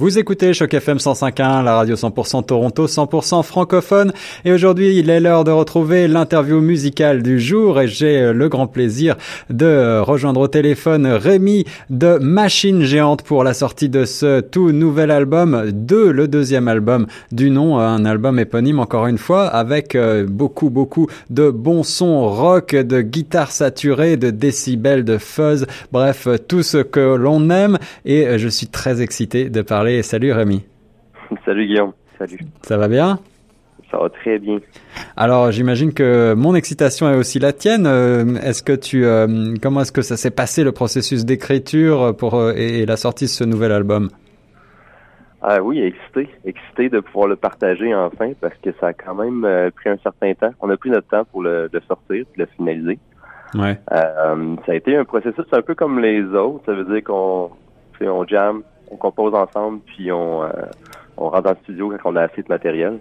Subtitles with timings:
[0.00, 4.14] Vous écoutez Choc FM 105.1, la radio 100% Toronto, 100% francophone.
[4.46, 7.78] Et aujourd'hui, il est l'heure de retrouver l'interview musicale du jour.
[7.82, 9.18] Et j'ai euh, le grand plaisir
[9.50, 14.72] de euh, rejoindre au téléphone Rémi de Machine Géante pour la sortie de ce tout
[14.72, 19.48] nouvel album, de le deuxième album du nom, euh, un album éponyme encore une fois,
[19.48, 19.98] avec
[20.28, 26.62] beaucoup, beaucoup de bons sons rock, de guitares saturées, de décibels, de fuzz, bref, tout
[26.62, 27.76] ce que l'on aime.
[28.06, 30.64] Et je suis très excité de parler salut Rémi.
[31.44, 31.92] Salut Guillaume.
[32.18, 32.38] Salut.
[32.62, 33.18] Ça va bien?
[33.90, 34.58] Ça va très bien.
[35.16, 37.86] Alors, j'imagine que mon excitation est aussi la tienne.
[37.86, 42.34] Euh, est-ce que tu, euh, comment est-ce que ça s'est passé le processus d'écriture pour
[42.36, 44.10] euh, et, la sortie de ce nouvel album?
[45.42, 49.70] Ah oui, excité, excité de pouvoir le partager enfin parce que ça a quand même
[49.74, 50.52] pris un certain temps.
[50.60, 52.98] On a pris notre temps pour le, sortir, de le finaliser.
[53.54, 53.78] Ouais.
[53.88, 56.64] ça a été un processus un peu comme les autres.
[56.66, 57.50] Ça veut dire qu'on,
[58.02, 60.48] on jam, on compose ensemble, puis on, euh,
[61.16, 62.98] on rentre dans le studio quand on a assez de matériel.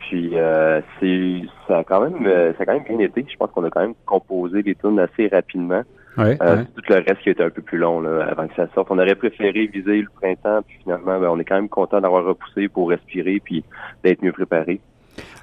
[0.00, 3.24] Puis euh, c'est ça a quand même euh, ça a quand même bien été.
[3.30, 5.82] Je pense qu'on a quand même composé les tunes assez rapidement.
[6.16, 8.88] Ouais, Tout le reste qui été un peu plus long là, avant que ça sorte.
[8.90, 12.24] On aurait préféré viser le printemps, puis finalement, ben, on est quand même content d'avoir
[12.24, 13.64] repoussé pour respirer puis
[14.04, 14.80] d'être mieux préparé.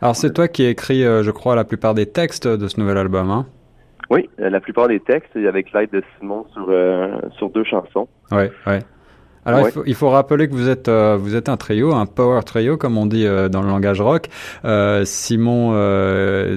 [0.01, 2.97] Alors c'est toi qui as écrit, je crois, la plupart des textes de ce nouvel
[2.97, 3.47] album, hein?
[4.09, 6.73] Oui, la plupart des textes, avec l'aide de Simon sur
[7.37, 8.07] sur deux chansons.
[8.31, 8.79] Ouais, ouais.
[9.45, 12.05] Alors il, faut, il, faut, rappeler que vous êtes euh, vous êtes un trio, un
[12.05, 14.27] power trio comme on dit euh, dans le langage rock.
[14.65, 15.71] Euh, Simon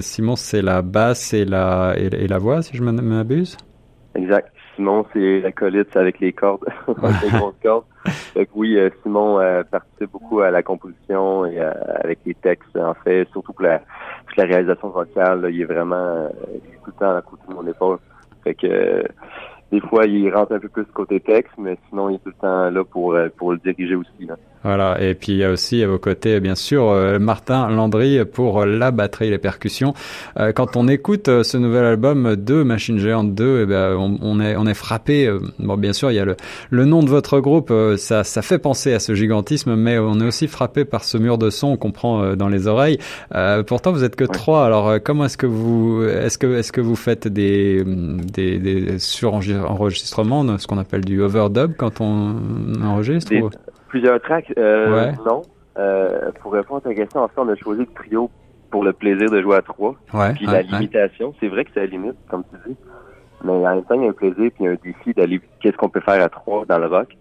[0.01, 3.57] Simon c'est la basse et la et, la voix si je m'abuse.
[4.13, 4.51] Exact.
[4.75, 6.65] Simon c'est la colite avec les cordes,
[7.23, 7.85] les grosses cordes.
[8.35, 9.39] Donc oui, Simon
[9.71, 12.77] participe beaucoup à la composition et avec les textes.
[12.77, 16.27] En fait, surtout pour la, pour la réalisation vocale, il est vraiment
[16.83, 17.97] tout le temps à côté de mon épaule.
[18.43, 19.03] Fait que
[19.71, 22.33] des fois, il rentre un peu plus côté texte, mais sinon, il est tout le
[22.33, 24.25] temps là pour, euh, pour le diriger aussi.
[24.25, 24.35] Là.
[24.65, 28.25] Voilà, et puis il y a aussi à vos côtés, bien sûr, euh, Martin Landry
[28.25, 29.93] pour la batterie et les percussions.
[30.39, 34.55] Euh, quand on écoute ce nouvel album de Machine Géante 2, eh ben, on, est,
[34.55, 35.31] on est frappé.
[35.59, 36.35] Bon, bien sûr, il y a le,
[36.71, 40.25] le nom de votre groupe, ça, ça fait penser à ce gigantisme, mais on est
[40.25, 42.97] aussi frappé par ce mur de son qu'on prend dans les oreilles.
[43.67, 44.65] pourtant, vous êtes que trois.
[44.65, 50.57] Alors, comment est-ce que vous, est-ce que, est-ce que vous faites des, des, des surenregistrements,
[50.57, 52.33] ce qu'on appelle du overdub quand on
[52.83, 53.31] enregistre?
[53.87, 55.43] Plusieurs tracks, euh, non.
[55.77, 58.29] Euh, pour répondre à ta question, en fait, on a choisi le trio
[58.71, 59.95] pour le plaisir de jouer à trois.
[60.35, 62.77] puis la limitation, c'est vrai que c'est la limite, comme tu dis.
[63.43, 65.13] Mais en même temps, il y a un plaisir puis il y a un défi
[65.13, 67.15] d'aller qu'est-ce qu'on peut faire à trois dans le rock?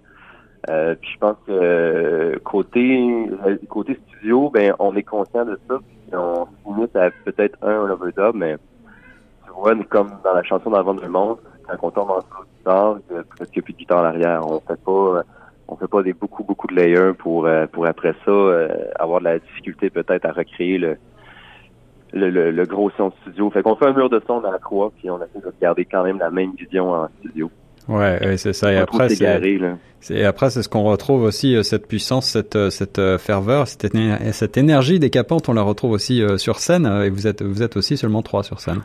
[0.70, 3.28] Euh, puis je pense que euh, côté
[3.68, 5.78] côté studio, ben on est conscient de ça.
[5.78, 8.56] Puis on se limite à peut-être un, overdub, mais
[9.44, 11.38] tu vois, comme dans la chanson Dans le du monde,
[11.68, 14.04] quand on tombe en dessous de guitare, il n'y a presque plus de guitare en
[14.04, 14.46] arrière.
[14.48, 15.22] On fait pas
[15.68, 19.20] on fait pas des beaucoup beaucoup de layers pour euh, pour après ça euh, avoir
[19.20, 20.96] de la difficulté peut-être à recréer le
[22.12, 23.50] le, le, gros son studio.
[23.50, 25.84] Fait qu'on fait un mur de son dans la croix, puis on essaie de garder
[25.84, 27.50] quand même la même vision en studio.
[27.88, 28.72] Ouais, c'est ça.
[28.72, 33.66] Et après, c'est après c'est ce qu'on retrouve aussi euh, cette puissance, cette cette ferveur,
[33.66, 33.92] cette,
[34.32, 35.48] cette énergie décapante.
[35.48, 36.86] On la retrouve aussi sur scène.
[36.86, 38.82] Et vous êtes vous êtes aussi seulement trois sur scène.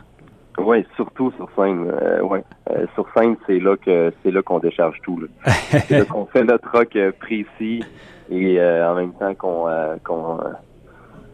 [0.58, 1.90] Oui, surtout sur scène.
[2.02, 2.44] Euh, ouais.
[2.80, 5.20] Euh, sur scène, c'est là que c'est là qu'on décharge tout.
[5.44, 7.84] c'est là qu'on fait notre rock euh, précis
[8.30, 9.66] et en même temps qu'on
[10.04, 10.38] qu'on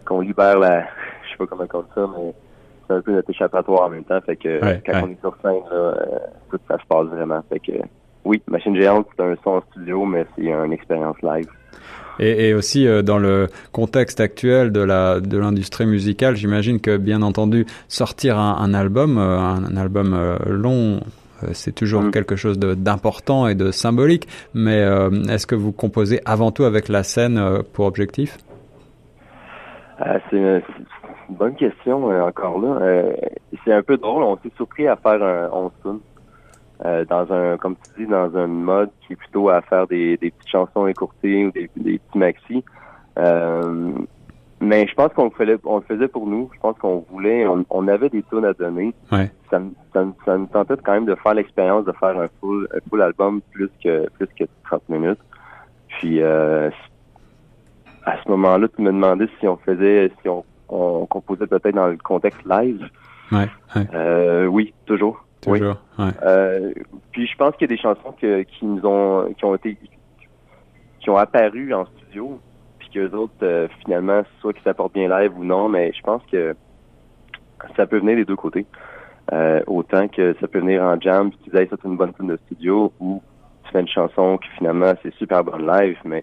[0.04, 0.80] qu'on libère la
[1.24, 2.34] je sais pas comment on dit ça, mais
[2.86, 4.20] c'est un peu notre échappatoire en même temps.
[4.22, 5.94] Fait que quand on est sur scène, là,
[6.50, 7.42] tout ça se passe vraiment.
[7.50, 7.72] Fait que
[8.24, 11.48] oui, Machine Géante, c'est un son en studio, mais c'est une expérience live.
[12.18, 16.96] Et, et aussi euh, dans le contexte actuel de la de l'industrie musicale, j'imagine que
[16.96, 21.00] bien entendu sortir un, un album, euh, un, album euh, long,
[21.52, 22.10] c'est toujours mm.
[22.10, 24.28] quelque chose d'important et de symbolique.
[24.54, 24.80] Mais
[25.28, 28.38] est-ce que vous composez avant tout avec la scène pour objectif?
[29.98, 30.62] C'est une,
[31.30, 33.12] bonne question encore là.
[33.64, 34.22] c'est un peu drôle.
[34.22, 36.00] On s'est surpris à faire un 11
[36.84, 40.18] euh, dans un, comme tu dis, dans un mode qui est plutôt à faire des,
[40.18, 42.64] des petites chansons écourtées ou des, des petits maxi.
[44.60, 46.50] Mais je pense qu'on le faisait, on le faisait pour nous.
[46.54, 48.94] Je pense qu'on voulait, on, avait des tunes à donner.
[49.12, 49.30] Ouais.
[49.50, 49.60] Ça,
[49.92, 53.02] ça, ça, nous tentait quand même de faire l'expérience de faire un full, un full
[53.02, 55.20] album plus que plus que 30 minutes.
[55.88, 56.70] Puis euh,
[58.04, 61.88] à ce moment-là, tu me demandais si on faisait, si on, on composait peut-être dans
[61.88, 62.88] le contexte live.
[63.32, 63.86] Ouais, ouais.
[63.94, 65.26] Euh, oui, toujours.
[65.46, 65.60] Oui.
[66.22, 66.72] Euh,
[67.12, 69.76] puis je pense qu'il y a des chansons que, qui nous ont qui ont été
[71.00, 72.40] qui ont apparu en studio,
[72.96, 76.22] puis que autres euh, finalement soit qu'ils s'apportent bien live ou non, mais je pense
[76.30, 76.54] que
[77.76, 78.66] ça peut venir des deux côtés.
[79.66, 82.28] autant que ça peut venir en jam, puis tu disais, ça c'est une bonne tune
[82.28, 83.22] de studio, ou
[83.64, 86.22] tu fais une chanson qui finalement c'est super bonne live, mais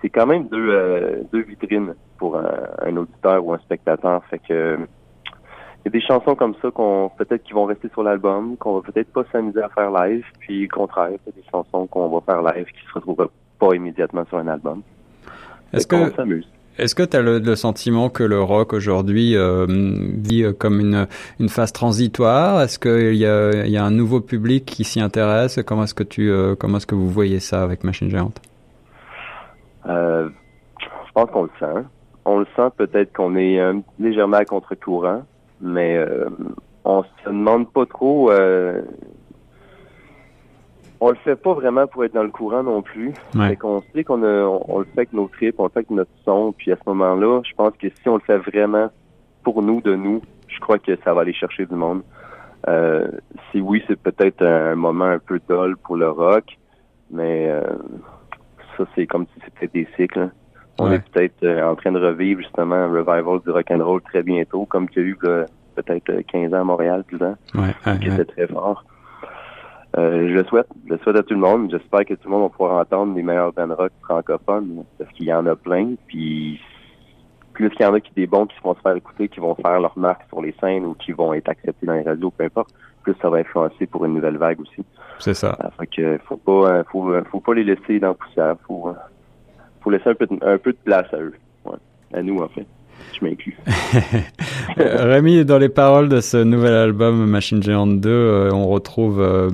[0.00, 4.22] c'est quand même deux, deux vitrines pour un, auditeur ou un spectateur.
[4.30, 4.78] Fait que
[5.80, 8.74] il y a des chansons comme ça qu'on peut-être qui vont rester sur l'album, qu'on
[8.74, 11.86] va peut-être pas s'amuser à faire live, puis au contraire, il y a des chansons
[11.86, 13.28] qu'on va faire live qui se retrouvent
[13.58, 14.82] pas immédiatement sur un album.
[15.72, 15.96] Est-ce que.
[16.78, 21.08] Est-ce que tu as le, sentiment que le rock aujourd'hui euh, vit euh, comme une,
[21.40, 22.62] une phase transitoire?
[22.62, 25.58] Est-ce qu'il y a, y a un nouveau public qui s'y intéresse?
[25.66, 28.40] Comment est-ce que tu euh, comment est-ce que vous voyez ça avec Machine Géante?
[29.86, 30.28] Euh,
[30.80, 31.84] Je pense qu'on le sent.
[32.24, 33.58] On le sent peut-être qu'on est
[33.98, 35.22] légèrement à contre-courant,
[35.60, 35.98] mais
[36.84, 38.30] on se demande pas trop
[41.00, 43.12] on le fait pas vraiment pour être dans le courant non plus.
[43.34, 43.56] Ouais.
[43.56, 46.52] qu'on sait qu'on on, le fait avec nos tripes, on le fait avec notre son,
[46.56, 48.90] puis à ce moment-là, je pense que si on le fait vraiment
[49.42, 52.02] pour nous, de nous, je crois que ça va aller chercher du monde.
[52.68, 53.06] Euh,
[53.50, 56.58] si oui, c'est peut-être un moment un peu dull pour le rock,
[57.10, 57.62] mais euh,
[58.76, 60.30] ça c'est comme si c'était des cycles.
[60.80, 64.00] On est peut-être euh, en train de revivre justement un revival du rock and roll
[64.02, 65.16] très bientôt, comme qu'il y a eu
[65.74, 67.36] peut-être 15 ans à Montréal, plus ans,
[68.00, 68.84] qui était très fort.
[69.98, 70.68] Euh, je le souhaite.
[70.86, 71.70] Je le souhaite à tout le monde.
[71.70, 75.26] J'espère que tout le monde va pouvoir entendre les meilleurs bands rock francophones, parce qu'il
[75.26, 75.94] y en a plein.
[76.06, 76.60] Puis
[77.52, 79.56] plus qu'il y en a qui des bons qui vont se faire écouter, qui vont
[79.56, 82.44] faire leur marque sur les scènes ou qui vont être acceptés dans les radios, peu
[82.44, 82.72] importe,
[83.02, 84.84] plus ça va influencer pour une nouvelle vague aussi.
[85.18, 85.56] C'est ça.
[85.64, 88.56] Euh, fait que faut pas, euh, faut, faut pas les laisser dans la poussière.
[88.66, 88.94] Faut,
[89.80, 91.34] faut laisser un peu, de, un peu de place à eux.
[91.64, 91.78] Ouais.
[92.14, 92.66] À nous, en fait
[93.20, 93.50] je.
[94.76, 99.50] Rémi, dans les paroles de ce nouvel album Machine Géante 2, euh, on retrouve euh,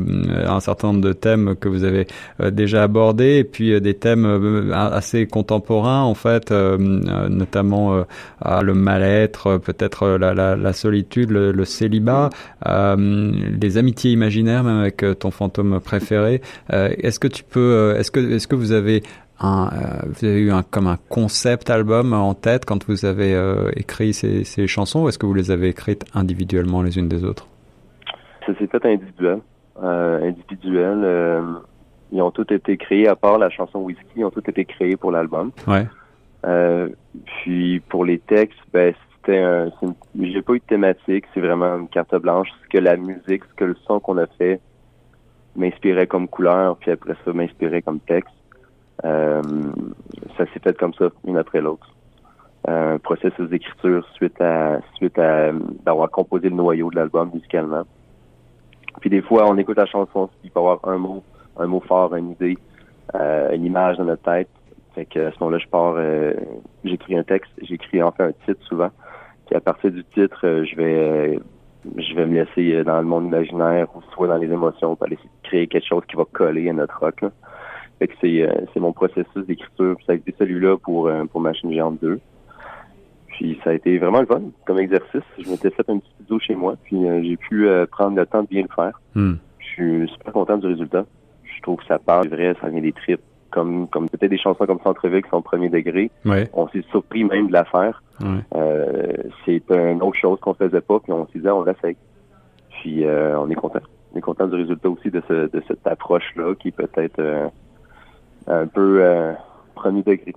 [0.47, 2.07] un certain nombre de thèmes que vous avez
[2.41, 8.05] euh, déjà abordés et puis des thèmes assez contemporains en fait, notamment
[8.45, 12.31] le mal-être, peut-être la, solitude, le, célibat,
[12.67, 16.41] les amitiés imaginaires même avec ton fantôme préféré.
[16.71, 19.03] est-ce que tu peux, est-ce que, est-ce que vous avez
[19.41, 23.35] un, euh, vous avez eu un, comme un concept album en tête quand vous avez
[23.35, 27.09] euh, écrit ces, ces, chansons ou est-ce que vous les avez écrites individuellement les unes
[27.09, 27.47] des autres?
[28.47, 29.41] Ça s'est fait individuel.
[29.83, 31.45] Euh, individuel.
[32.13, 34.97] Ils ont tous été créés, à part la chanson Whisky, ils ont tous été créés
[34.97, 35.51] pour l'album.
[35.67, 35.87] Ouais.
[37.25, 39.71] puis pour les textes, ben c'était un,
[40.21, 42.49] j'ai pas eu de thématique, c'est vraiment une carte blanche.
[42.63, 44.61] Ce que la musique, ce que le son qu'on a fait
[45.57, 48.35] m'inspirait comme couleur, puis après ça m'inspirait comme texte.
[49.05, 49.43] Euh,
[50.37, 51.87] ça s'est fait comme ça, une après l'autre.
[52.67, 55.53] Un processus d'écriture suite à suite à
[55.85, 57.85] d'avoir composé le noyau de l'album musicalement.
[59.01, 61.23] Puis des fois, on écoute la chanson, il peut avoir un mot,
[61.59, 62.57] un mot fort, une idée,
[63.15, 64.49] euh, une image dans notre tête.
[64.95, 66.33] Fait que à ce moment-là, je pars, euh,
[66.85, 68.91] j'écris un texte, j'écris enfin un titre souvent.
[69.47, 71.39] Puis à partir du titre, euh, je vais
[71.99, 75.19] je vais me laisser dans le monde imaginaire ou soit dans les émotions pour aller
[75.43, 77.21] créer quelque chose qui va coller à notre rock.
[77.21, 77.31] Là.
[77.99, 79.97] Fait que c'est, euh, c'est mon processus d'écriture.
[80.07, 82.19] Ça a été celui-là pour, euh, pour Machine Géante 2.
[83.29, 85.23] Puis ça a été vraiment le fun comme exercice.
[85.39, 88.43] Je m'étais fait un petit studio chez moi, puis euh, j'ai pu prendre le temps
[88.43, 89.01] de bien le faire.
[89.15, 89.35] Hmm.
[89.59, 91.05] Je suis super content du résultat.
[91.45, 93.21] Je trouve que ça parle vrai, ça vient des tripes.
[93.51, 96.11] Comme, comme peut-être des chansons comme Centre-Ville qui sont au premier degré.
[96.55, 98.03] On s'est surpris même de la faire.
[99.45, 101.97] c'est une autre chose qu'on faisait pas, puis on s'est dit, on l'essaye.
[102.71, 103.79] Puis on est content.
[104.13, 107.51] On est content du résultat aussi de, ce, de cette approche-là qui peut-être
[108.47, 109.33] un peu euh,
[109.75, 110.35] premier degré.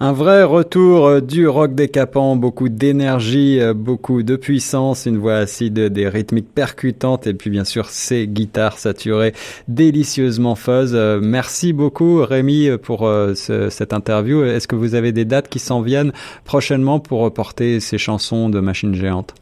[0.00, 5.36] Un vrai retour euh, du rock décapant, beaucoup d'énergie, euh, beaucoup de puissance, une voix
[5.36, 9.32] acide, des rythmiques percutantes et puis bien sûr ces guitares saturées
[9.68, 10.96] délicieusement fuzz.
[11.22, 14.42] Merci beaucoup Rémi pour cette interview.
[14.42, 16.12] Est-ce que vous avez des dates qui s'en viennent
[16.44, 19.34] prochainement pour reporter ces chansons de Machine Géante?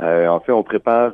[0.00, 1.12] En fait, on prépare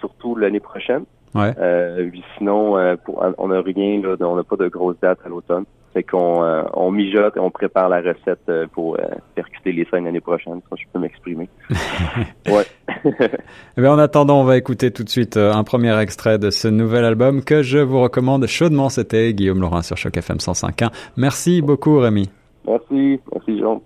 [0.00, 1.04] surtout l'année prochaine.
[1.34, 1.52] Ouais.
[1.58, 2.96] Euh, sinon, euh,
[3.38, 5.64] on n'a rien, là, on n'a pas de grosses dates à l'automne.
[5.94, 8.98] Fait qu'on euh, on mijote et on prépare la recette euh, pour
[9.34, 11.48] percuter les scènes l'année prochaine, si je peux m'exprimer.
[12.48, 12.64] ouais.
[13.04, 16.68] eh bien, en attendant, on va écouter tout de suite un premier extrait de ce
[16.68, 18.88] nouvel album que je vous recommande chaudement.
[18.90, 20.90] C'était Guillaume Laurent sur Choc FM 105.1.
[21.16, 22.28] Merci beaucoup, Rémi.
[22.66, 23.20] Merci.
[23.32, 23.82] Merci, Jean.